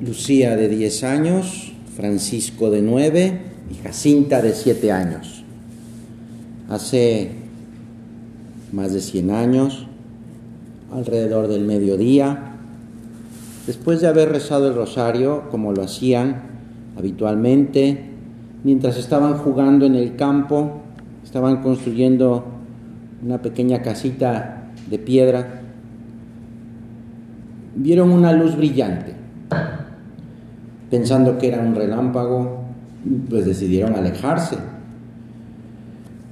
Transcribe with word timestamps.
Lucía 0.00 0.56
de 0.56 0.68
10 0.68 1.04
años, 1.04 1.72
Francisco 1.96 2.68
de 2.68 2.82
9 2.82 3.40
y 3.70 3.74
Jacinta 3.76 4.42
de 4.42 4.52
7 4.52 4.90
años. 4.90 5.44
Hace 6.68 7.30
más 8.72 8.92
de 8.92 9.00
100 9.00 9.30
años, 9.30 9.86
alrededor 10.92 11.46
del 11.46 11.62
mediodía, 11.62 12.56
después 13.68 14.00
de 14.00 14.08
haber 14.08 14.30
rezado 14.30 14.66
el 14.66 14.74
rosario 14.74 15.48
como 15.50 15.72
lo 15.72 15.84
hacían 15.84 16.42
habitualmente, 16.98 18.10
mientras 18.64 18.96
estaban 18.96 19.34
jugando 19.38 19.86
en 19.86 19.94
el 19.94 20.16
campo, 20.16 20.82
estaban 21.22 21.62
construyendo 21.62 22.44
una 23.24 23.40
pequeña 23.40 23.80
casita 23.80 24.72
de 24.90 24.98
piedra, 24.98 25.62
vieron 27.76 28.10
una 28.10 28.32
luz 28.32 28.56
brillante. 28.56 29.14
Pensando 30.94 31.38
que 31.38 31.48
era 31.48 31.60
un 31.60 31.74
relámpago, 31.74 32.60
pues 33.28 33.44
decidieron 33.44 33.96
alejarse. 33.96 34.58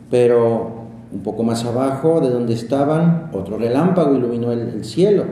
Pero 0.08 0.86
un 1.10 1.18
poco 1.24 1.42
más 1.42 1.64
abajo 1.64 2.20
de 2.20 2.30
donde 2.30 2.54
estaban, 2.54 3.28
otro 3.32 3.58
relámpago 3.58 4.14
iluminó 4.14 4.52
el, 4.52 4.84
cielo. 4.84 5.24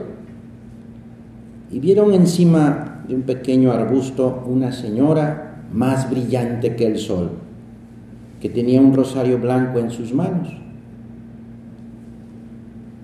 Y 1.71 1.79
vieron 1.79 2.13
encima 2.13 3.05
de 3.07 3.15
un 3.15 3.21
pequeño 3.21 3.71
arbusto 3.71 4.43
una 4.47 4.73
señora 4.73 5.63
más 5.71 6.09
brillante 6.09 6.75
que 6.75 6.87
el 6.87 6.97
sol, 6.97 7.29
que 8.41 8.49
tenía 8.49 8.81
un 8.81 8.93
rosario 8.93 9.39
blanco 9.39 9.79
en 9.79 9.91
sus 9.91 10.13
manos. 10.13 10.49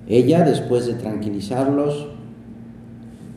Ella, 0.09 0.41
después 0.41 0.87
de 0.87 0.95
tranquilizarlos, 0.95 2.09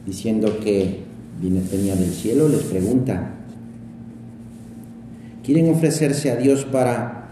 diciendo 0.04 0.58
que 0.58 0.99
venía 1.40 1.96
del 1.96 2.10
cielo, 2.10 2.48
les 2.48 2.62
pregunta, 2.62 3.30
¿quieren 5.42 5.70
ofrecerse 5.70 6.30
a 6.30 6.36
Dios 6.36 6.64
para 6.64 7.28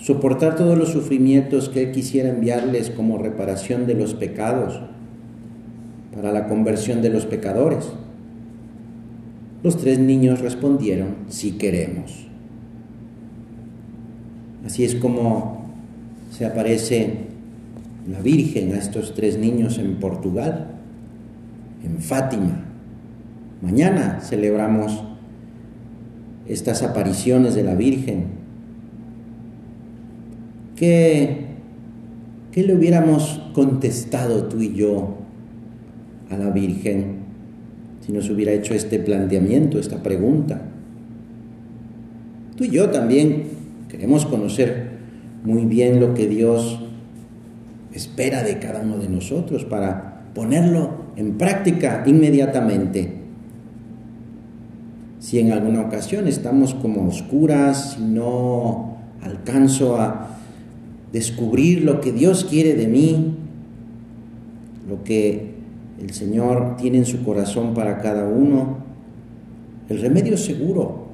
soportar 0.00 0.56
todos 0.56 0.76
los 0.76 0.90
sufrimientos 0.90 1.68
que 1.68 1.84
Él 1.84 1.92
quisiera 1.92 2.30
enviarles 2.30 2.90
como 2.90 3.18
reparación 3.18 3.86
de 3.86 3.94
los 3.94 4.14
pecados, 4.14 4.80
para 6.14 6.32
la 6.32 6.48
conversión 6.48 7.00
de 7.00 7.10
los 7.10 7.26
pecadores? 7.26 7.86
Los 9.62 9.78
tres 9.78 9.98
niños 9.98 10.40
respondieron, 10.40 11.14
sí 11.28 11.52
queremos. 11.52 12.26
Así 14.66 14.84
es 14.84 14.94
como 14.94 15.64
se 16.30 16.44
aparece 16.44 17.18
la 18.10 18.20
Virgen 18.20 18.72
a 18.72 18.78
estos 18.78 19.14
tres 19.14 19.38
niños 19.38 19.78
en 19.78 19.96
Portugal 19.96 20.73
en 21.84 21.98
Fátima. 21.98 22.64
Mañana 23.62 24.20
celebramos 24.20 25.04
estas 26.46 26.82
apariciones 26.82 27.54
de 27.54 27.62
la 27.62 27.74
Virgen. 27.74 28.24
¿Qué, 30.76 31.46
¿Qué 32.52 32.62
le 32.62 32.74
hubiéramos 32.74 33.40
contestado 33.54 34.44
tú 34.44 34.60
y 34.60 34.74
yo 34.74 35.18
a 36.30 36.36
la 36.36 36.50
Virgen 36.50 37.24
si 38.00 38.12
nos 38.12 38.28
hubiera 38.28 38.52
hecho 38.52 38.74
este 38.74 38.98
planteamiento, 38.98 39.78
esta 39.78 40.02
pregunta? 40.02 40.62
Tú 42.56 42.64
y 42.64 42.70
yo 42.70 42.90
también 42.90 43.44
queremos 43.88 44.26
conocer 44.26 44.94
muy 45.44 45.64
bien 45.64 46.00
lo 46.00 46.14
que 46.14 46.26
Dios 46.26 46.80
espera 47.92 48.42
de 48.42 48.58
cada 48.58 48.80
uno 48.80 48.98
de 48.98 49.08
nosotros 49.08 49.64
para 49.64 50.24
ponerlo 50.34 51.03
en 51.16 51.38
práctica 51.38 52.02
inmediatamente. 52.06 53.12
Si 55.20 55.38
en 55.38 55.52
alguna 55.52 55.80
ocasión 55.80 56.28
estamos 56.28 56.74
como 56.74 57.08
oscuras, 57.08 57.98
no 57.98 58.98
alcanzo 59.22 59.96
a 59.96 60.38
descubrir 61.12 61.82
lo 61.82 62.00
que 62.00 62.12
Dios 62.12 62.44
quiere 62.44 62.74
de 62.74 62.86
mí, 62.86 63.36
lo 64.88 65.02
que 65.02 65.54
el 66.00 66.10
Señor 66.12 66.76
tiene 66.76 66.98
en 66.98 67.06
su 67.06 67.24
corazón 67.24 67.72
para 67.72 67.98
cada 68.02 68.28
uno, 68.28 68.78
el 69.88 70.00
remedio 70.00 70.36
seguro 70.36 71.04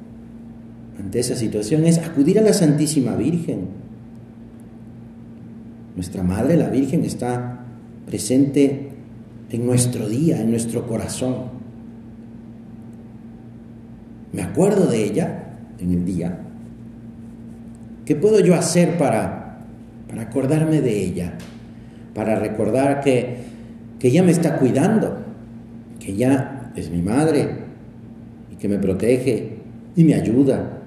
ante 0.99 1.21
esa 1.21 1.37
situación 1.37 1.85
es 1.85 1.99
acudir 1.99 2.39
a 2.39 2.43
la 2.43 2.53
Santísima 2.53 3.15
Virgen. 3.15 3.69
Nuestra 5.97 6.23
Madre, 6.23 6.57
la 6.57 6.69
Virgen, 6.69 7.05
está 7.05 7.65
presente 8.07 8.90
en 9.51 9.67
nuestro 9.67 10.09
día, 10.09 10.41
en 10.41 10.51
nuestro 10.51 10.87
corazón. 10.87 11.61
Me 14.33 14.43
acuerdo 14.43 14.87
de 14.87 15.05
ella 15.05 15.45
en 15.79 15.91
el 15.91 16.05
día. 16.05 16.39
¿Qué 18.05 18.15
puedo 18.15 18.41
yo 18.41 18.55
hacer 18.55 18.97
para, 18.97 19.65
para 20.09 20.23
acordarme 20.23 20.81
de 20.81 21.05
ella? 21.05 21.35
Para 22.15 22.37
recordar 22.37 23.01
que, 23.01 23.39
que 23.99 24.09
ella 24.09 24.23
me 24.23 24.31
está 24.31 24.57
cuidando, 24.59 25.19
que 25.99 26.13
ella 26.13 26.73
es 26.77 26.91
mi 26.91 27.03
madre 27.03 27.49
y 28.53 28.57
que 28.57 28.69
me 28.69 28.79
protege 28.79 29.59
y 29.97 30.05
me 30.05 30.15
ayuda. 30.15 30.79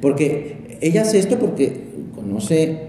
Porque 0.00 0.78
ella 0.80 1.02
hace 1.02 1.18
esto 1.18 1.38
porque 1.38 1.88
conoce 2.14 2.88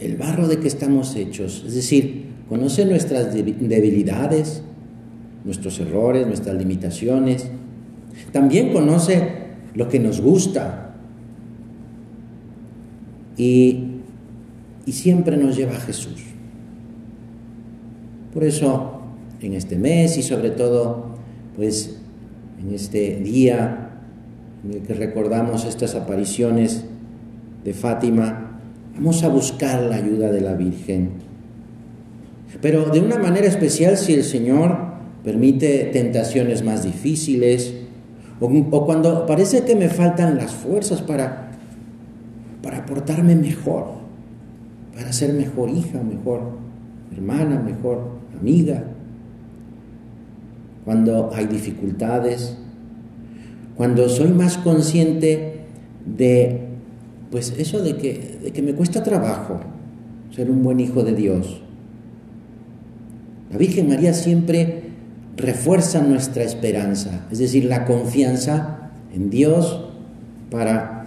el 0.00 0.16
barro 0.16 0.48
de 0.48 0.58
que 0.58 0.68
estamos 0.68 1.14
hechos, 1.14 1.64
es 1.66 1.74
decir, 1.74 2.29
conoce 2.50 2.84
nuestras 2.84 3.32
debilidades, 3.32 4.64
nuestros 5.44 5.78
errores, 5.78 6.26
nuestras 6.26 6.56
limitaciones. 6.56 7.46
También 8.32 8.72
conoce 8.72 9.28
lo 9.74 9.88
que 9.88 10.00
nos 10.00 10.20
gusta. 10.20 10.96
Y, 13.36 13.84
y 14.84 14.92
siempre 14.92 15.36
nos 15.36 15.56
lleva 15.56 15.76
a 15.76 15.80
Jesús. 15.80 16.20
Por 18.34 18.42
eso, 18.42 19.00
en 19.40 19.54
este 19.54 19.78
mes 19.78 20.18
y 20.18 20.24
sobre 20.24 20.50
todo, 20.50 21.14
pues 21.54 22.00
en 22.60 22.74
este 22.74 23.20
día 23.20 23.90
en 24.64 24.72
el 24.72 24.82
que 24.82 24.94
recordamos 24.94 25.64
estas 25.66 25.94
apariciones 25.94 26.84
de 27.64 27.74
Fátima, 27.74 28.60
vamos 28.96 29.22
a 29.22 29.28
buscar 29.28 29.82
la 29.82 29.94
ayuda 29.94 30.32
de 30.32 30.40
la 30.40 30.54
Virgen 30.54 31.19
pero 32.60 32.90
de 32.90 33.00
una 33.00 33.18
manera 33.18 33.46
especial 33.46 33.96
si 33.96 34.14
el 34.14 34.24
Señor 34.24 34.76
permite 35.24 35.90
tentaciones 35.92 36.64
más 36.64 36.84
difíciles 36.84 37.74
o, 38.40 38.86
cuando 38.86 39.26
parece 39.26 39.64
que 39.64 39.76
me 39.76 39.88
faltan 39.88 40.36
las 40.36 40.52
fuerzas 40.52 41.02
para, 41.02 41.52
para 42.62 42.86
portarme 42.86 43.36
mejor, 43.36 43.86
para 44.94 45.12
ser 45.12 45.34
mejor 45.34 45.68
hija, 45.68 46.02
mejor 46.02 46.58
hermana, 47.12 47.60
mejor 47.60 48.20
amiga. 48.38 48.84
Cuando 50.86 51.30
hay 51.34 51.46
dificultades, 51.46 52.56
cuando 53.76 54.08
soy 54.08 54.28
más 54.28 54.56
consciente 54.56 55.60
de, 56.06 56.60
pues 57.30 57.54
eso 57.58 57.82
de 57.82 57.96
que, 57.96 58.38
de 58.42 58.52
que 58.52 58.62
me 58.62 58.74
cuesta 58.74 59.02
trabajo 59.02 59.60
ser 60.34 60.50
un 60.50 60.62
buen 60.62 60.80
hijo 60.80 61.02
de 61.02 61.14
Dios 61.14 61.62
la 63.50 63.58
Virgen 63.58 63.88
María 63.88 64.14
siempre 64.14 64.82
refuerza 65.36 66.00
nuestra 66.02 66.44
esperanza, 66.44 67.26
es 67.32 67.38
decir, 67.38 67.64
la 67.64 67.84
confianza 67.84 68.90
en 69.12 69.28
Dios 69.28 69.86
para, 70.50 71.06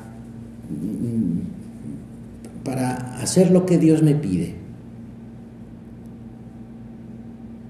mm, 0.69 2.65
para 2.65 3.21
hacer 3.21 3.51
lo 3.51 3.65
que 3.65 3.77
Dios 3.77 4.03
me 4.03 4.15
pide. 4.15 4.55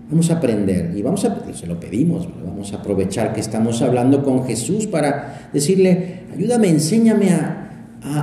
Vamos 0.09 0.29
a 0.31 0.37
aprender 0.37 0.93
y 0.95 1.01
vamos 1.01 1.25
a, 1.25 1.53
se 1.53 1.67
lo 1.67 1.79
pedimos, 1.79 2.27
vamos 2.43 2.73
a 2.73 2.77
aprovechar 2.77 3.33
que 3.33 3.41
estamos 3.41 3.81
hablando 3.81 4.23
con 4.23 4.45
Jesús 4.45 4.87
para 4.87 5.49
decirle, 5.53 6.21
ayúdame, 6.33 6.69
enséñame 6.69 7.31
a, 7.31 7.69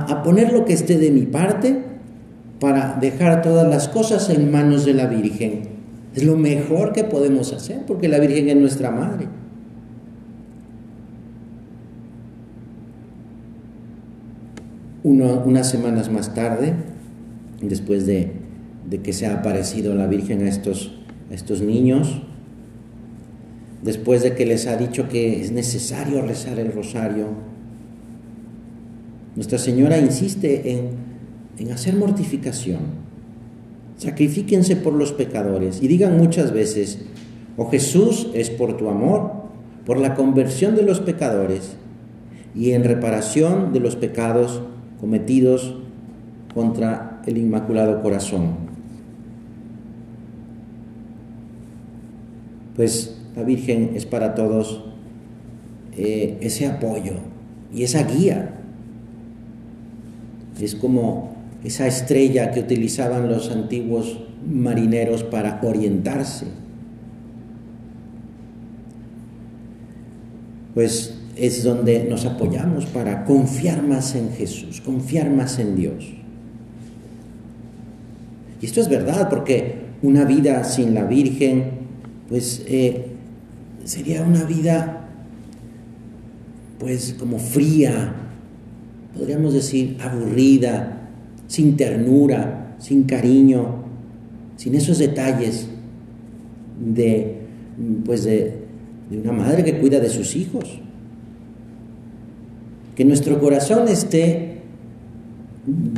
a 0.07 0.23
poner 0.23 0.51
lo 0.53 0.65
que 0.65 0.73
esté 0.73 0.97
de 0.97 1.11
mi 1.11 1.23
parte 1.23 1.81
para 2.59 2.97
dejar 2.99 3.41
todas 3.41 3.67
las 3.67 3.87
cosas 3.87 4.29
en 4.29 4.51
manos 4.51 4.85
de 4.85 4.93
la 4.93 5.07
Virgen 5.07 5.80
es 6.15 6.23
lo 6.23 6.37
mejor 6.37 6.91
que 6.91 7.03
podemos 7.03 7.53
hacer 7.53 7.85
porque 7.85 8.07
la 8.07 8.19
Virgen 8.19 8.49
es 8.49 8.55
nuestra 8.55 8.91
madre. 8.91 9.27
unas 15.03 15.69
semanas 15.69 16.11
más 16.11 16.33
tarde, 16.33 16.73
después 17.61 18.05
de, 18.05 18.31
que 19.03 19.13
se 19.13 19.25
ha 19.25 19.39
aparecido 19.39 19.95
la 19.95 20.07
Virgen 20.07 20.43
a 20.43 20.47
estos, 20.47 20.99
a 21.29 21.33
estos 21.33 21.61
niños, 21.61 22.21
después 23.83 24.21
de 24.21 24.35
que 24.35 24.45
les 24.45 24.67
ha 24.67 24.77
dicho 24.77 25.09
que 25.09 25.41
es 25.41 25.51
necesario 25.51 26.21
rezar 26.21 26.59
el 26.59 26.71
rosario, 26.71 27.51
Nuestra 29.35 29.57
Señora 29.57 29.97
insiste 29.97 30.73
en, 30.73 30.89
en 31.57 31.71
hacer 31.71 31.95
mortificación 31.95 32.79
Sacrifíquense 34.01 34.77
por 34.77 34.93
los 34.93 35.11
pecadores 35.11 35.83
y 35.83 35.87
digan 35.87 36.17
muchas 36.17 36.51
veces, 36.51 36.97
Oh 37.55 37.69
Jesús, 37.69 38.29
es 38.33 38.49
por 38.49 38.75
tu 38.75 38.89
amor, 38.89 39.31
por 39.85 39.99
la 39.99 40.15
conversión 40.15 40.75
de 40.75 40.81
los 40.81 40.99
pecadores 40.99 41.75
y 42.55 42.71
en 42.71 42.83
reparación 42.83 43.73
de 43.73 43.79
los 43.79 43.95
pecados 43.95 44.63
cometidos 44.99 45.75
contra 46.55 47.21
el 47.27 47.37
Inmaculado 47.37 48.01
Corazón. 48.01 48.55
Pues 52.75 53.21
la 53.35 53.43
Virgen 53.43 53.91
es 53.93 54.07
para 54.07 54.33
todos 54.33 54.83
eh, 55.95 56.39
ese 56.41 56.65
apoyo 56.65 57.13
y 57.71 57.83
esa 57.83 58.01
guía. 58.01 58.55
Es 60.59 60.73
como 60.73 61.40
esa 61.63 61.87
estrella 61.87 62.51
que 62.51 62.59
utilizaban 62.59 63.29
los 63.29 63.51
antiguos 63.51 64.19
marineros 64.49 65.23
para 65.23 65.59
orientarse. 65.63 66.47
Pues 70.73 71.17
es 71.35 71.63
donde 71.63 72.05
nos 72.05 72.25
apoyamos 72.25 72.85
para 72.85 73.25
confiar 73.25 73.83
más 73.83 74.15
en 74.15 74.31
Jesús, 74.31 74.81
confiar 74.81 75.29
más 75.29 75.59
en 75.59 75.75
Dios. 75.75 76.13
Y 78.61 78.65
esto 78.65 78.79
es 78.79 78.89
verdad, 78.89 79.29
porque 79.29 79.75
una 80.01 80.23
vida 80.25 80.63
sin 80.63 80.93
la 80.93 81.03
Virgen, 81.03 81.71
pues 82.29 82.63
eh, 82.67 83.07
sería 83.83 84.21
una 84.21 84.43
vida, 84.43 85.07
pues 86.79 87.15
como 87.17 87.39
fría, 87.39 88.13
podríamos 89.17 89.53
decir 89.53 89.97
aburrida, 90.01 91.00
sin 91.51 91.75
ternura, 91.75 92.77
sin 92.79 93.03
cariño, 93.03 93.83
sin 94.55 94.73
esos 94.73 94.99
detalles 94.99 95.67
de, 96.79 97.39
pues 98.05 98.23
de, 98.23 98.55
de 99.09 99.17
una 99.17 99.33
madre 99.33 99.61
que 99.65 99.77
cuida 99.77 99.99
de 99.99 100.07
sus 100.07 100.37
hijos. 100.37 100.79
Que 102.95 103.03
nuestro 103.03 103.37
corazón 103.41 103.89
esté 103.89 104.61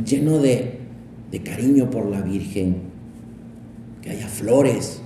lleno 0.04 0.40
de, 0.40 0.80
de 1.30 1.40
cariño 1.44 1.88
por 1.88 2.06
la 2.06 2.20
Virgen, 2.20 2.74
que 4.02 4.10
haya 4.10 4.26
flores, 4.26 5.02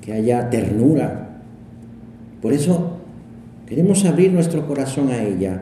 que 0.00 0.14
haya 0.14 0.48
ternura. 0.48 1.42
Por 2.40 2.54
eso 2.54 3.00
queremos 3.66 4.06
abrir 4.06 4.32
nuestro 4.32 4.66
corazón 4.66 5.10
a 5.10 5.22
ella, 5.22 5.60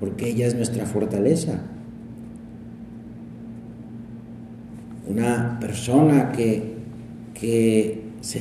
porque 0.00 0.30
ella 0.30 0.48
es 0.48 0.56
nuestra 0.56 0.86
fortaleza. 0.86 1.60
Una 5.10 5.58
persona 5.58 6.30
que, 6.30 6.62
que, 7.34 8.02
se, 8.20 8.40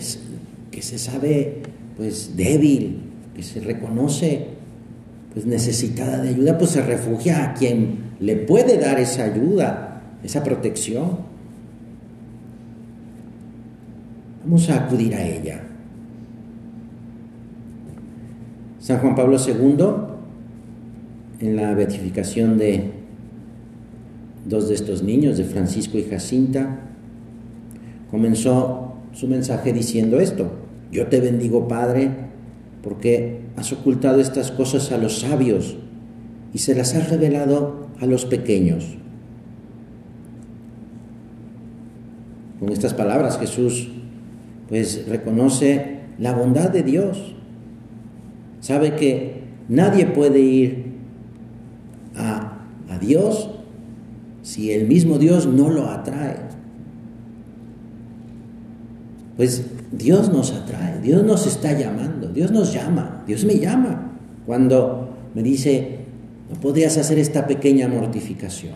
que 0.70 0.84
se 0.84 1.00
sabe 1.00 1.64
pues 1.98 2.38
débil, 2.38 3.02
que 3.36 3.42
se 3.42 3.60
reconoce 3.60 4.46
pues 5.34 5.48
necesitada 5.48 6.22
de 6.22 6.30
ayuda, 6.30 6.60
pues 6.60 6.70
se 6.72 6.84
refugia 6.84 7.44
a 7.44 7.54
quien 7.56 8.12
le 8.20 8.36
puede 8.36 8.78
dar 8.78 9.00
esa 9.00 9.24
ayuda, 9.24 10.04
esa 10.24 10.44
protección. 10.44 11.18
Vamos 14.44 14.70
a 14.70 14.86
acudir 14.86 15.16
a 15.16 15.26
ella. 15.26 15.64
San 18.80 19.00
Juan 19.00 19.16
Pablo 19.16 19.38
II, 19.38 19.86
en 21.40 21.56
la 21.56 21.74
beatificación 21.74 22.60
de 22.60 22.99
dos 24.50 24.68
de 24.68 24.76
estos 24.76 25.04
niños, 25.04 25.38
de 25.38 25.44
Francisco 25.46 25.98
y 25.98 26.04
Jacinta, 26.04 26.80
comenzó 28.10 28.96
su 29.14 29.28
mensaje 29.28 29.72
diciendo 29.72 30.20
esto, 30.20 30.52
yo 30.92 31.08
te 31.08 31.22
bendigo 31.22 31.68
Padre, 31.68 32.10
porque 32.82 33.42
has 33.56 33.72
ocultado 33.72 34.20
estas 34.20 34.52
cosas 34.52 34.92
a 34.92 34.98
los 34.98 35.20
sabios 35.20 35.78
y 36.54 36.58
se 36.58 36.74
las 36.76 36.96
has 36.96 37.10
revelado 37.10 37.88
a 38.00 38.06
los 38.06 38.26
pequeños. 38.26 38.86
Con 42.60 42.72
estas 42.72 42.94
palabras 42.94 43.38
Jesús 43.40 43.90
pues 44.68 45.08
reconoce 45.08 46.00
la 46.18 46.34
bondad 46.34 46.70
de 46.70 46.84
Dios. 46.84 47.36
Sabe 48.62 48.96
que 48.96 49.44
nadie 49.68 50.06
puede 50.06 50.40
ir 50.40 50.86
a, 52.16 52.60
a 52.90 53.00
Dios 53.00 53.59
si 54.42 54.72
el 54.72 54.88
mismo 54.88 55.18
Dios 55.18 55.46
no 55.46 55.70
lo 55.70 55.90
atrae. 55.90 56.38
Pues 59.38 59.66
Dios 59.92 60.32
nos 60.32 60.52
atrae, 60.52 61.00
Dios 61.02 61.24
nos 61.24 61.48
está 61.48 61.74
llamando, 61.74 62.28
Dios 62.28 62.52
nos 62.52 62.74
llama, 62.74 63.24
Dios 63.26 63.46
me 63.46 63.58
llama 63.58 64.12
cuando 64.46 65.16
me 65.34 65.44
dice, 65.44 66.00
no 66.50 66.60
podrías 66.60 66.98
hacer 66.98 67.20
esta 67.20 67.48
pequeña 67.48 67.88
mortificación. 67.88 68.76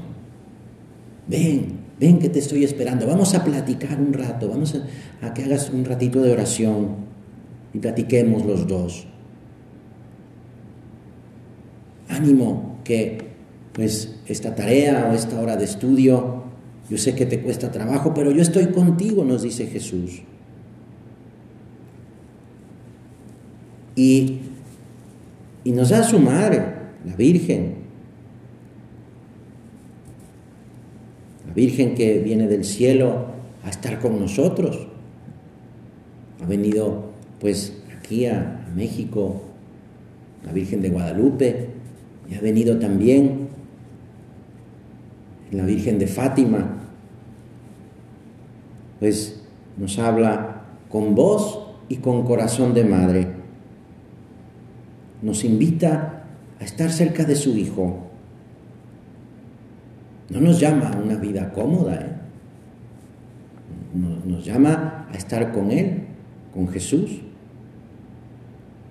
Ven, 1.27 1.79
ven 1.99 2.19
que 2.19 2.29
te 2.29 2.39
estoy 2.39 2.63
esperando, 2.63 3.07
vamos 3.07 3.33
a 3.33 3.43
platicar 3.43 3.99
un 3.99 4.13
rato, 4.13 4.47
vamos 4.47 4.75
a, 4.75 5.27
a 5.27 5.33
que 5.33 5.43
hagas 5.43 5.69
un 5.69 5.83
ratito 5.83 6.21
de 6.21 6.31
oración 6.31 6.95
y 7.73 7.79
platiquemos 7.79 8.45
los 8.45 8.67
dos. 8.67 9.07
Ánimo 12.07 12.79
que 12.83 13.32
pues 13.73 14.15
esta 14.27 14.55
tarea 14.55 15.09
o 15.11 15.15
esta 15.15 15.39
hora 15.39 15.55
de 15.55 15.65
estudio, 15.65 16.43
yo 16.89 16.97
sé 16.97 17.15
que 17.15 17.25
te 17.25 17.41
cuesta 17.41 17.71
trabajo, 17.71 18.13
pero 18.13 18.31
yo 18.31 18.41
estoy 18.41 18.67
contigo, 18.67 19.23
nos 19.23 19.41
dice 19.41 19.67
Jesús. 19.67 20.21
Y, 23.95 24.39
y 25.63 25.71
nos 25.71 25.89
da 25.89 26.03
su 26.03 26.19
madre, 26.19 26.63
la 27.05 27.15
Virgen. 27.15 27.75
La 31.47 31.53
Virgen 31.53 31.95
que 31.95 32.19
viene 32.19 32.47
del 32.47 32.63
cielo 32.63 33.27
a 33.63 33.69
estar 33.69 33.99
con 33.99 34.19
nosotros. 34.19 34.87
Ha 36.41 36.45
venido 36.45 37.11
pues 37.39 37.73
aquí 37.97 38.25
a, 38.25 38.59
México, 38.75 39.43
la 40.43 40.51
Virgen 40.51 40.81
de 40.81 40.89
Guadalupe, 40.89 41.67
y 42.29 42.35
ha 42.35 42.41
venido 42.41 42.79
también 42.79 43.42
la 45.53 45.65
Virgen 45.65 45.99
de 45.99 46.07
Fátima. 46.07 46.77
Pues 48.99 49.41
nos 49.77 49.97
habla 49.99 50.63
con 50.89 51.15
voz 51.15 51.59
y 51.89 51.97
con 51.97 52.23
corazón 52.23 52.73
de 52.73 52.83
madre 52.83 53.43
nos 55.23 55.45
invita 55.45 56.25
a 56.59 56.63
estar 56.63 56.91
cerca 56.91 57.23
de 57.23 57.35
su 57.35 57.57
Hijo. 57.57 57.97
No 60.29 60.41
nos 60.41 60.59
llama 60.59 60.89
a 60.89 60.97
una 60.97 61.15
vida 61.15 61.51
cómoda, 61.53 61.95
¿eh? 61.95 62.13
nos, 64.25 64.43
llama 64.43 65.07
a 65.11 65.15
estar 65.15 65.51
con 65.53 65.71
Él, 65.71 66.03
con 66.53 66.67
Jesús, 66.67 67.21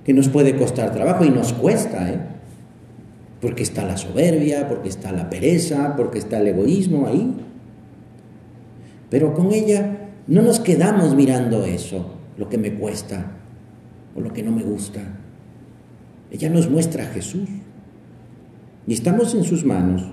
que 0.04 0.14
nos 0.14 0.28
puede 0.28 0.56
costar 0.56 0.92
trabajo 0.92 1.24
y 1.24 1.30
nos 1.30 1.52
cuesta, 1.52 2.10
¿eh? 2.10 2.20
Porque 3.42 3.64
está 3.64 3.84
la 3.84 3.96
soberbia, 3.96 4.68
porque 4.68 4.88
está 4.88 5.10
la 5.10 5.28
pereza, 5.28 5.96
porque 5.96 6.20
está 6.20 6.38
el 6.38 6.46
egoísmo 6.46 7.08
ahí. 7.08 7.34
Pero 9.10 9.34
con 9.34 9.52
ella 9.52 10.10
no 10.28 10.42
nos 10.42 10.60
quedamos 10.60 11.16
mirando 11.16 11.64
eso, 11.64 12.14
lo 12.38 12.48
que 12.48 12.56
me 12.56 12.72
cuesta 12.72 13.32
o 14.14 14.20
lo 14.20 14.32
que 14.32 14.44
no 14.44 14.52
me 14.52 14.62
gusta. 14.62 15.00
Ella 16.30 16.50
nos 16.50 16.70
muestra 16.70 17.02
a 17.02 17.08
Jesús. 17.08 17.48
Y 18.86 18.94
estamos 18.94 19.34
en 19.34 19.42
sus 19.42 19.64
manos. 19.64 20.04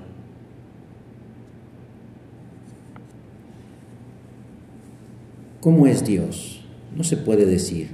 ¿Cómo 5.61 5.85
es 5.85 6.03
Dios? 6.03 6.65
No 6.97 7.03
se 7.03 7.15
puede 7.15 7.45
decir. 7.45 7.91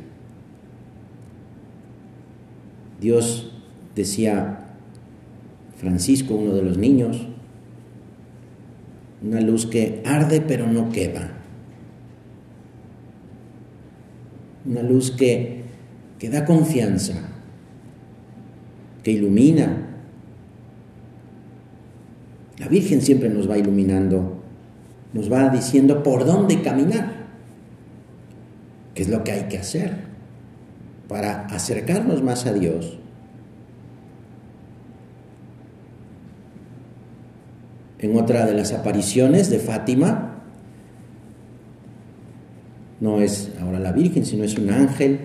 Dios, 3.02 3.52
decía 3.96 4.65
Francisco, 5.86 6.34
uno 6.34 6.56
de 6.56 6.64
los 6.64 6.80
niños, 6.80 7.28
una 9.22 9.40
luz 9.40 9.68
que 9.68 10.02
arde 10.04 10.42
pero 10.42 10.66
no 10.66 10.90
quema. 10.90 11.32
Una 14.66 14.82
luz 14.82 15.12
que, 15.12 15.62
que 16.18 16.32
da 16.32 16.44
confianza, 16.44 17.14
que 19.04 19.12
ilumina. 19.12 19.90
La 22.58 22.68
Virgen 22.68 23.04
siempre 23.04 23.30
nos 23.30 23.48
va 23.48 23.60
iluminando, 23.60 24.42
nos 25.14 25.32
va 25.32 25.50
diciendo 25.50 26.02
por 26.02 26.26
dónde 26.26 26.64
caminar, 26.64 27.28
qué 28.96 29.04
es 29.04 29.10
lo 29.10 29.24
que 29.24 29.34
hay 29.34 29.44
que 29.50 29.60
hacer 29.60 29.98
para 31.08 31.46
acercarnos 31.46 32.24
más 32.24 32.48
a 32.48 32.54
Dios. 32.54 33.05
En 38.00 38.18
otra 38.18 38.46
de 38.46 38.54
las 38.54 38.74
apariciones 38.74 39.50
de 39.50 39.60
Fátima, 39.60 40.36
no 43.00 43.22
es 43.22 43.52
ahora 43.62 43.80
la 43.80 43.92
Virgen, 43.92 44.26
sino 44.26 44.44
es 44.44 44.58
un 44.58 44.70
ángel 44.70 45.20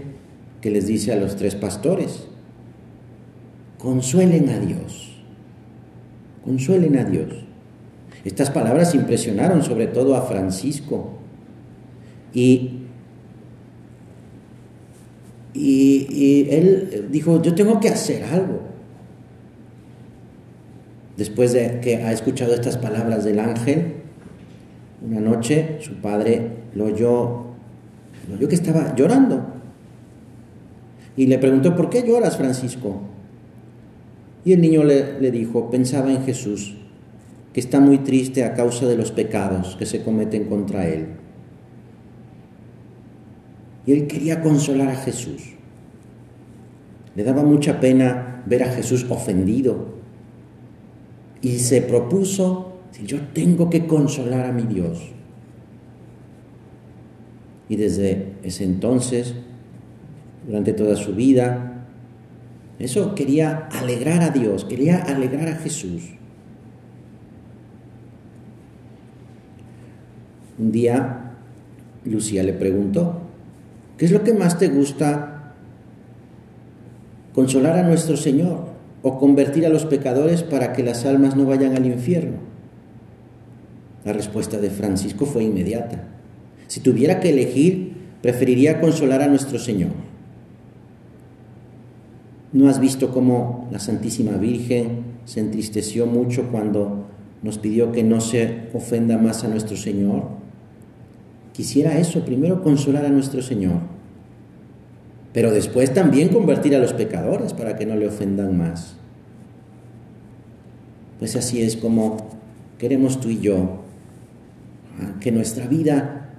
que 0.60 0.70
les 0.70 0.86
dice 0.86 1.12
a 1.12 1.16
los 1.16 1.36
tres 1.36 1.54
pastores, 1.54 2.26
consuelen 3.78 4.50
a 4.50 4.58
Dios, 4.58 5.16
consuelen 6.44 6.98
a 6.98 7.04
Dios. 7.04 7.28
Estas 8.24 8.50
palabras 8.50 8.94
impresionaron 8.94 9.62
sobre 9.62 9.86
todo 9.86 10.14
a 10.14 10.22
Francisco 10.22 11.12
y, 12.34 12.80
y, 15.54 16.46
él 16.50 17.08
dijo, 17.10 17.40
yo 17.42 17.54
tengo 17.54 17.80
que 17.80 17.88
hacer 17.88 18.24
algo. 18.24 18.69
Después 21.20 21.52
de 21.52 21.80
que 21.80 21.96
ha 21.96 22.12
escuchado 22.12 22.54
estas 22.54 22.78
palabras 22.78 23.24
del 23.24 23.40
ángel, 23.40 23.92
una 25.06 25.20
noche 25.20 25.76
su 25.80 25.96
padre 25.96 26.48
lo 26.74 26.86
oyó, 26.86 27.44
lo 28.26 28.36
oyó 28.36 28.48
que 28.48 28.54
estaba 28.54 28.94
llorando. 28.96 29.44
Y 31.18 31.26
le 31.26 31.36
preguntó, 31.36 31.76
¿por 31.76 31.90
qué 31.90 32.04
lloras, 32.08 32.38
Francisco? 32.38 33.02
Y 34.46 34.54
el 34.54 34.62
niño 34.62 34.82
le, 34.82 35.20
le 35.20 35.30
dijo, 35.30 35.70
pensaba 35.70 36.10
en 36.10 36.24
Jesús, 36.24 36.78
que 37.52 37.60
está 37.60 37.80
muy 37.80 37.98
triste 37.98 38.42
a 38.42 38.54
causa 38.54 38.86
de 38.86 38.96
los 38.96 39.12
pecados 39.12 39.76
que 39.76 39.84
se 39.84 40.02
cometen 40.02 40.46
contra 40.46 40.88
él. 40.88 41.08
Y 43.84 43.92
él 43.92 44.06
quería 44.06 44.40
consolar 44.40 44.88
a 44.88 44.96
Jesús. 44.96 45.50
Le 47.14 47.24
daba 47.24 47.42
mucha 47.42 47.78
pena 47.78 48.42
ver 48.46 48.62
a 48.62 48.72
Jesús 48.72 49.04
ofendido. 49.10 49.99
Y 51.42 51.58
se 51.58 51.82
propuso, 51.82 52.80
yo 53.04 53.20
tengo 53.28 53.70
que 53.70 53.86
consolar 53.86 54.46
a 54.46 54.52
mi 54.52 54.62
Dios. 54.62 55.12
Y 57.68 57.76
desde 57.76 58.32
ese 58.42 58.64
entonces, 58.64 59.34
durante 60.46 60.72
toda 60.72 60.96
su 60.96 61.14
vida, 61.14 61.86
eso 62.78 63.14
quería 63.14 63.68
alegrar 63.72 64.22
a 64.22 64.30
Dios, 64.30 64.64
quería 64.64 64.98
alegrar 65.02 65.48
a 65.48 65.56
Jesús. 65.56 66.02
Un 70.58 70.72
día 70.72 71.32
Lucía 72.04 72.42
le 72.42 72.52
preguntó, 72.52 73.20
¿qué 73.96 74.06
es 74.06 74.12
lo 74.12 74.24
que 74.24 74.34
más 74.34 74.58
te 74.58 74.68
gusta 74.68 75.54
consolar 77.34 77.78
a 77.78 77.82
nuestro 77.82 78.16
Señor 78.16 78.69
o 79.02 79.18
convertir 79.18 79.66
a 79.66 79.68
los 79.68 79.84
pecadores 79.84 80.42
para 80.42 80.72
que 80.72 80.82
las 80.82 81.04
almas 81.04 81.36
no 81.36 81.46
vayan 81.46 81.74
al 81.76 81.86
infierno? 81.86 82.38
La 84.04 84.12
respuesta 84.12 84.58
de 84.58 84.70
Francisco 84.70 85.26
fue 85.26 85.44
inmediata. 85.44 86.04
Si 86.66 86.80
tuviera 86.80 87.20
que 87.20 87.30
elegir, 87.30 87.92
preferiría 88.22 88.80
consolar 88.80 89.22
a 89.22 89.28
nuestro 89.28 89.58
Señor. 89.58 89.90
¿No 92.52 92.68
has 92.68 92.80
visto 92.80 93.12
cómo 93.12 93.68
la 93.70 93.78
Santísima 93.78 94.32
Virgen 94.32 95.04
se 95.24 95.40
entristeció 95.40 96.06
mucho 96.06 96.48
cuando 96.50 97.06
nos 97.42 97.58
pidió 97.58 97.92
que 97.92 98.02
no 98.02 98.20
se 98.20 98.68
ofenda 98.74 99.18
más 99.18 99.44
a 99.44 99.48
nuestro 99.48 99.76
Señor? 99.76 100.40
quisiera 101.60 101.98
eso, 101.98 102.24
primero 102.24 102.62
consolar 102.62 103.04
a 103.04 103.10
nuestro 103.10 103.42
Señor, 103.42 103.80
pero 105.32 105.52
después 105.52 105.94
también 105.94 106.28
convertir 106.28 106.74
a 106.74 106.78
los 106.78 106.92
pecadores 106.92 107.52
para 107.52 107.76
que 107.76 107.86
no 107.86 107.96
le 107.96 108.08
ofendan 108.08 108.56
más. 108.56 108.96
Pues 111.18 111.36
así 111.36 111.62
es 111.62 111.76
como 111.76 112.40
queremos 112.78 113.20
tú 113.20 113.28
y 113.28 113.40
yo, 113.40 113.82
ah, 114.98 115.20
que 115.20 115.30
nuestra 115.30 115.66
vida 115.66 116.30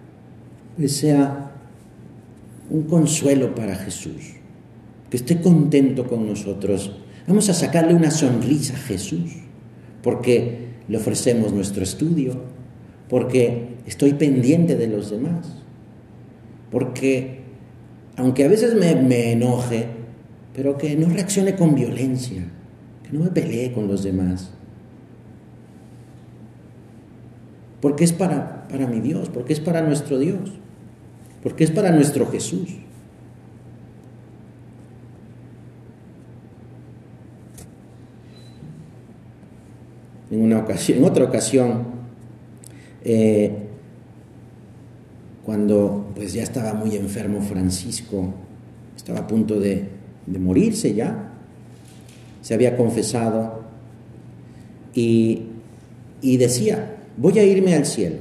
pues, 0.75 0.93
sea 0.93 1.51
un 2.71 2.83
consuelo 2.83 3.53
para 3.53 3.75
Jesús, 3.75 4.33
que 5.09 5.17
esté 5.17 5.39
contento 5.39 6.07
con 6.07 6.25
nosotros. 6.25 6.97
Vamos 7.27 7.47
a 7.49 7.53
sacarle 7.53 7.93
una 7.93 8.09
sonrisa 8.09 8.73
a 8.73 8.79
Jesús, 8.79 9.33
porque 10.01 10.69
le 10.87 10.97
ofrecemos 10.97 11.53
nuestro 11.53 11.83
estudio, 11.83 12.41
porque 13.07 13.75
estoy 13.85 14.13
pendiente 14.13 14.75
de 14.75 14.87
los 14.87 15.11
demás, 15.11 15.57
porque 16.71 17.40
aunque 18.17 18.43
a 18.43 18.47
veces 18.47 18.75
me, 18.75 19.31
enoje, 19.31 19.87
pero 20.53 20.77
que 20.77 20.95
no 20.95 21.09
reaccione 21.09 21.55
con 21.55 21.75
violencia, 21.75 22.43
que 23.03 23.17
no 23.17 23.23
me 23.23 23.31
pelee 23.31 23.71
con 23.71 23.87
los 23.87 24.03
demás, 24.03 24.51
porque 27.81 28.03
es 28.03 28.13
para, 28.13 28.67
para 28.67 28.87
mi 28.87 28.99
Dios, 28.99 29.29
porque 29.29 29.53
es 29.53 29.59
para 29.59 29.81
nuestro 29.81 30.19
Dios, 30.19 30.51
porque 31.41 31.63
es 31.63 31.71
para 31.71 31.91
nuestro 31.91 32.27
Jesús. 32.27 32.69
En, 40.29 40.41
una 40.41 40.59
ocasión, 40.59 40.99
en 40.99 41.03
otra 41.05 41.25
ocasión, 41.25 41.83
eh, 43.03 43.70
cuando 45.45 46.11
pues 46.15 46.33
ya 46.33 46.43
estaba 46.43 46.73
muy 46.73 46.95
enfermo 46.95 47.41
Francisco, 47.41 48.33
estaba 48.95 49.19
a 49.19 49.27
punto 49.27 49.59
de, 49.59 49.89
morirse 50.39 50.93
ya, 50.93 51.31
se 52.41 52.53
había 52.53 52.77
confesado 52.77 53.63
y, 54.93 55.43
decía, 56.21 56.97
voy 57.17 57.39
a 57.39 57.43
irme 57.43 57.73
al 57.73 57.85
cielo. 57.85 58.17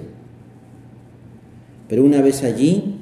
Pero 1.88 2.04
una 2.04 2.22
vez 2.22 2.42
allí, 2.42 2.96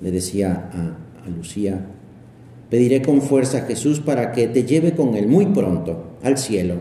le 0.00 0.10
decía 0.10 0.70
a, 0.72 1.26
a 1.26 1.30
Lucía, 1.30 1.86
pediré 2.68 3.02
con 3.02 3.22
fuerza 3.22 3.58
a 3.58 3.62
Jesús 3.62 4.00
para 4.00 4.32
que 4.32 4.48
te 4.48 4.64
lleve 4.64 4.92
con 4.92 5.14
él 5.14 5.28
muy 5.28 5.46
pronto 5.46 6.16
al 6.22 6.36
cielo. 6.36 6.76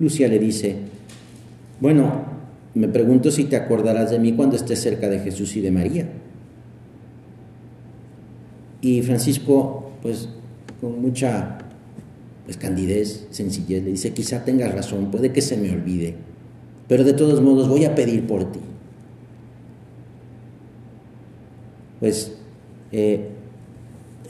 Lucía 0.00 0.26
le 0.28 0.38
dice, 0.38 0.76
bueno, 1.80 2.33
me 2.74 2.88
pregunto 2.88 3.30
si 3.30 3.44
te 3.44 3.56
acordarás 3.56 4.10
de 4.10 4.18
mí 4.18 4.32
cuando 4.32 4.56
estés 4.56 4.80
cerca 4.80 5.08
de 5.08 5.20
Jesús 5.20 5.56
y 5.56 5.60
de 5.60 5.70
María. 5.70 6.08
Y 8.80 9.00
Francisco, 9.02 9.92
pues 10.02 10.28
con 10.80 11.00
mucha 11.00 11.58
pues, 12.44 12.56
candidez, 12.56 13.26
sencillez, 13.30 13.82
le 13.82 13.92
dice, 13.92 14.12
quizá 14.12 14.44
tengas 14.44 14.74
razón, 14.74 15.10
puede 15.10 15.32
que 15.32 15.40
se 15.40 15.56
me 15.56 15.70
olvide, 15.70 16.14
pero 16.88 17.04
de 17.04 17.14
todos 17.14 17.40
modos 17.40 17.68
voy 17.68 17.84
a 17.84 17.94
pedir 17.94 18.26
por 18.26 18.52
ti. 18.52 18.60
Pues 22.00 22.32
eh, 22.92 23.28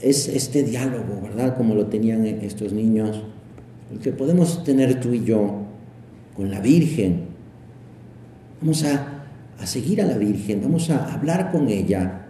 es 0.01 0.29
este 0.29 0.63
diálogo, 0.63 1.19
¿verdad? 1.21 1.57
Como 1.57 1.75
lo 1.75 1.87
tenían 1.87 2.25
estos 2.25 2.71
niños, 2.71 3.23
el 3.91 3.99
que 3.99 4.11
podemos 4.11 4.63
tener 4.63 4.99
tú 5.01 5.13
y 5.13 5.25
yo 5.25 5.63
con 6.35 6.51
la 6.51 6.61
Virgen, 6.61 7.34
Vamos 8.61 8.83
a, 8.83 9.25
seguir 9.65 10.01
a 10.01 10.05
la 10.05 10.17
Virgen, 10.17 10.61
vamos 10.61 10.89
a 10.89 11.13
hablar 11.13 11.51
con 11.51 11.67
ella. 11.67 12.27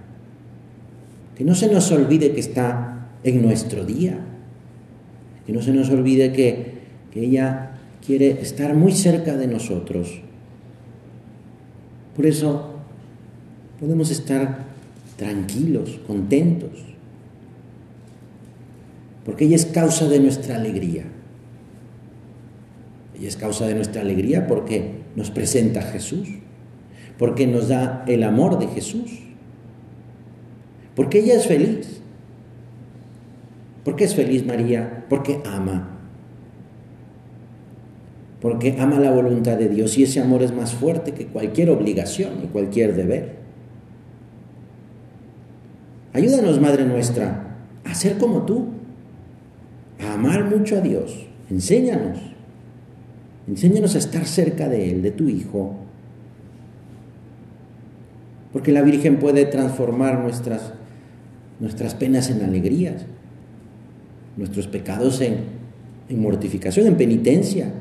Que 1.36 1.44
no 1.44 1.56
se 1.56 1.72
nos 1.72 1.92
olvide 1.92 2.32
que 2.32 2.40
está 2.40 3.08
en 3.24 3.42
nuestro 3.42 3.86
día. 3.86 4.20
Que 5.46 5.54
no 5.54 5.62
se 5.62 5.72
nos 5.72 5.90
olvide 5.90 6.32
que, 6.32 6.80
que 7.12 7.22
ella 7.22 7.72
quiere 8.06 8.42
estar 8.42 8.74
muy 8.74 8.92
cerca 8.92 9.36
de 9.36 9.48
nosotros. 9.48 10.22
Por 12.16 12.26
eso 12.26 12.76
podemos 13.80 14.10
estar 14.10 14.66
tranquilos, 15.18 16.00
contentos, 16.08 16.86
porque 19.26 19.46
ella 19.46 19.56
es 19.56 19.66
causa 19.66 20.08
de 20.08 20.20
nuestra 20.20 20.56
alegría. 20.56 21.04
Ella 23.18 23.28
es 23.28 23.36
causa 23.36 23.66
de 23.68 23.76
nuestra 23.76 24.02
alegría 24.02 24.46
porque 24.48 25.05
nos 25.16 25.32
presenta 25.32 25.82
Jesús, 25.82 26.28
porque 27.18 27.48
nos 27.48 27.70
da 27.70 28.04
el 28.08 28.24
amor 28.24 28.60
de 28.60 28.68
Jesús, 28.68 29.20
porque 30.96 31.20
ella 31.20 31.36
es 31.36 31.48
feliz. 31.48 32.02
¿Por 33.84 33.96
qué 33.96 34.06
es 34.06 34.16
feliz 34.16 34.46
María? 34.46 35.06
Porque 35.10 35.42
ama. 35.46 35.92
Porque 38.42 38.76
ama 38.80 39.00
la 39.00 39.12
voluntad 39.12 39.58
de 39.58 39.70
Dios 39.70 39.98
y 39.98 40.04
ese 40.04 40.20
amor 40.20 40.44
es 40.44 40.54
más 40.54 40.74
fuerte 40.74 41.14
que 41.14 41.28
cualquier 41.28 41.70
obligación 41.70 42.44
y 42.44 42.48
cualquier 42.48 42.96
deber. 42.96 43.36
Ayúdanos, 46.14 46.62
Madre 46.62 46.86
nuestra, 46.86 47.58
a 47.84 47.94
ser 47.94 48.18
como 48.18 48.44
tú, 48.44 48.70
a 50.00 50.14
amar 50.14 50.46
mucho 50.46 50.78
a 50.78 50.82
Dios. 50.82 51.28
Enséñanos 51.50 52.35
Enséñanos 53.48 53.96
a 53.96 54.00
estar 54.00 54.26
cerca 54.26 54.70
de 54.70 54.92
Él, 54.92 55.02
de 55.02 55.12
tu 55.12 55.30
Hijo. 55.30 55.76
Porque 58.54 58.72
la 58.72 58.82
Virgen 58.82 59.18
puede 59.18 59.46
transformar 59.46 60.20
nuestras, 60.20 60.74
nuestras 61.60 61.94
penas 61.96 62.30
en 62.30 62.42
alegrías, 62.42 63.06
nuestros 64.38 64.68
pecados 64.68 65.22
en, 65.22 65.38
en 66.10 66.22
mortificación, 66.22 66.88
en 66.88 66.96
penitencia. 66.96 67.72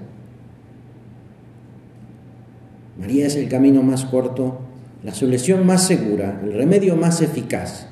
María 2.98 3.26
es 3.26 3.36
el 3.36 3.48
camino 3.48 3.82
más 3.82 4.04
corto 4.04 4.60
la 5.04 5.12
solución 5.12 5.66
más 5.66 5.86
segura, 5.86 6.40
el 6.42 6.54
remedio 6.54 6.96
más 6.96 7.20
eficaz. 7.20 7.86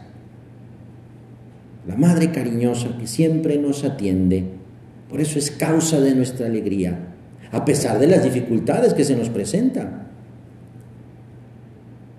La 1.86 1.94
madre 1.94 2.32
cariñosa 2.32 2.96
que 2.96 3.06
siempre 3.06 3.58
nos 3.58 3.84
atiende, 3.84 4.44
por 5.10 5.20
eso 5.20 5.38
es 5.38 5.50
causa 5.50 6.00
de 6.00 6.14
nuestra 6.14 6.46
alegría, 6.46 7.11
a 7.52 7.64
pesar 7.64 7.98
de 7.98 8.06
las 8.06 8.24
dificultades 8.24 8.94
que 8.94 9.04
se 9.04 9.14
nos 9.14 9.28
presentan. 9.28 10.08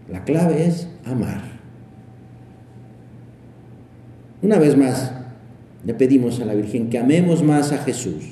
La 0.10 0.24
clave 0.24 0.68
es 0.68 0.88
amar. 1.06 1.42
Una 4.44 4.60
vez 4.60 4.78
más, 4.78 5.12
le 5.86 5.94
pedimos 5.96 6.40
a 6.40 6.46
la 6.46 6.54
Virgen 6.54 6.90
que 6.90 7.00
amemos 7.00 7.44
más 7.44 7.72
a 7.72 7.80
Jesús. 7.80 8.24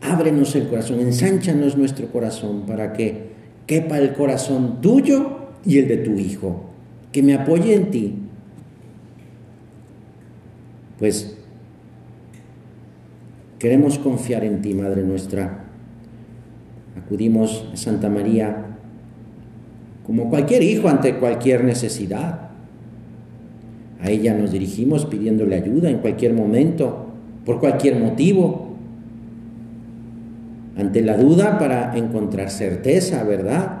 Ábrenos 0.00 0.54
el 0.54 0.68
corazón, 0.68 1.00
ensánchanos 1.00 1.76
nuestro 1.76 2.06
corazón 2.08 2.64
para 2.64 2.92
que 2.92 3.32
quepa 3.66 3.98
el 3.98 4.12
corazón 4.12 4.80
tuyo 4.80 5.48
y 5.64 5.78
el 5.78 5.88
de 5.88 5.96
tu 5.96 6.12
Hijo, 6.12 6.66
que 7.10 7.24
me 7.24 7.34
apoye 7.34 7.74
en 7.74 7.90
ti. 7.90 8.14
Pues 10.98 11.35
queremos 13.58 13.98
confiar 13.98 14.44
en 14.44 14.62
ti, 14.62 14.74
Madre 14.74 15.02
nuestra. 15.02 15.64
Acudimos 16.96 17.68
a 17.72 17.76
Santa 17.76 18.08
María 18.08 18.66
como 20.06 20.30
cualquier 20.30 20.62
hijo 20.62 20.88
ante 20.88 21.16
cualquier 21.16 21.64
necesidad. 21.64 22.50
A 24.00 24.10
ella 24.10 24.34
nos 24.34 24.52
dirigimos 24.52 25.06
pidiéndole 25.06 25.56
ayuda 25.56 25.90
en 25.90 25.98
cualquier 25.98 26.32
momento, 26.32 27.06
por 27.44 27.60
cualquier 27.60 27.98
motivo. 27.98 28.76
Ante 30.76 31.02
la 31.02 31.16
duda 31.16 31.58
para 31.58 31.96
encontrar 31.96 32.50
certeza, 32.50 33.24
¿verdad? 33.24 33.78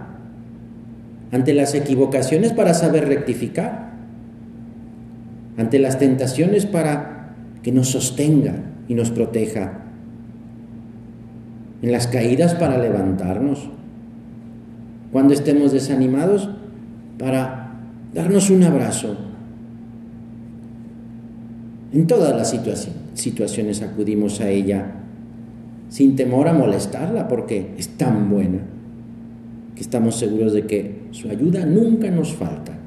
Ante 1.30 1.52
las 1.54 1.74
equivocaciones 1.74 2.52
para 2.52 2.74
saber 2.74 3.06
rectificar. 3.06 3.92
Ante 5.56 5.78
las 5.78 5.98
tentaciones 5.98 6.66
para 6.66 7.15
que 7.66 7.72
nos 7.72 7.88
sostenga 7.88 8.54
y 8.86 8.94
nos 8.94 9.10
proteja. 9.10 9.80
En 11.82 11.90
las 11.90 12.06
caídas 12.06 12.54
para 12.54 12.78
levantarnos 12.78 13.68
cuando 15.10 15.34
estemos 15.34 15.72
desanimados, 15.72 16.48
para 17.18 17.72
darnos 18.14 18.50
un 18.50 18.62
abrazo. 18.62 19.16
En 21.92 22.06
todas 22.06 22.36
las 22.36 22.56
situaciones 23.14 23.82
acudimos 23.82 24.40
a 24.40 24.48
ella 24.48 24.92
sin 25.88 26.14
temor 26.14 26.46
a 26.46 26.52
molestarla 26.52 27.26
porque 27.26 27.74
es 27.76 27.88
tan 27.88 28.30
buena 28.30 28.60
que 29.74 29.80
estamos 29.80 30.14
seguros 30.14 30.52
de 30.52 30.68
que 30.68 31.08
su 31.10 31.28
ayuda 31.28 31.66
nunca 31.66 32.12
nos 32.12 32.32
falta. 32.32 32.78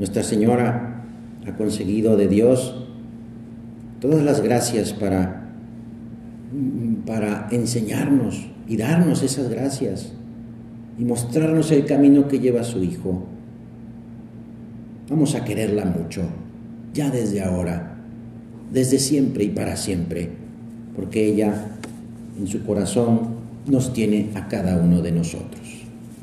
Nuestra 0.00 0.24
Señora 0.24 0.94
ha 1.46 1.56
conseguido 1.56 2.16
de 2.16 2.28
Dios 2.28 2.86
todas 4.00 4.22
las 4.22 4.40
gracias 4.40 4.92
para 4.92 5.46
para 7.06 7.48
enseñarnos 7.50 8.46
y 8.68 8.76
darnos 8.76 9.22
esas 9.22 9.48
gracias 9.48 10.12
y 10.98 11.04
mostrarnos 11.04 11.70
el 11.70 11.84
camino 11.84 12.28
que 12.28 12.40
lleva 12.40 12.64
su 12.64 12.82
Hijo. 12.82 13.24
Vamos 15.08 15.34
a 15.34 15.44
quererla 15.44 15.84
mucho, 15.84 16.22
ya 16.92 17.10
desde 17.10 17.42
ahora, 17.42 17.98
desde 18.72 18.98
siempre 18.98 19.44
y 19.44 19.50
para 19.50 19.76
siempre, 19.76 20.30
porque 20.96 21.26
ella 21.28 21.78
en 22.38 22.46
su 22.48 22.64
corazón 22.64 23.36
nos 23.66 23.92
tiene 23.92 24.30
a 24.34 24.48
cada 24.48 24.76
uno 24.76 25.02
de 25.02 25.12
nosotros. 25.12 25.65